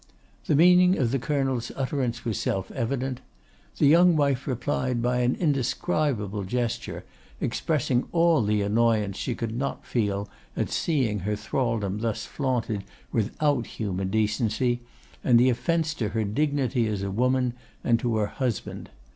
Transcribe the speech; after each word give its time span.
The 0.47 0.55
meaning 0.55 0.97
of 0.97 1.11
the 1.11 1.19
Colonel's 1.19 1.71
utterance 1.75 2.25
was 2.25 2.39
self 2.39 2.71
evident. 2.71 3.21
The 3.77 3.85
young 3.85 4.15
wife 4.15 4.47
replied 4.47 4.99
by 4.99 5.19
an 5.19 5.35
indescribable 5.35 6.43
gesture, 6.43 7.05
expressing 7.39 8.07
all 8.11 8.41
the 8.41 8.63
annoyance 8.63 9.15
she 9.17 9.35
could 9.35 9.55
not 9.55 9.85
feel 9.85 10.27
at 10.57 10.71
seeing 10.71 11.19
her 11.19 11.35
thralldom 11.35 11.99
thus 11.99 12.25
flaunted 12.25 12.83
without 13.11 13.67
human 13.77 14.09
decency, 14.09 14.81
and 15.23 15.39
the 15.39 15.49
offence 15.51 15.93
to 15.93 16.09
her 16.09 16.23
dignity 16.23 16.87
as 16.87 17.03
a 17.03 17.11
woman, 17.11 17.53
and 17.83 17.99
to 17.99 18.15
her 18.17 18.25
husband. 18.25 18.89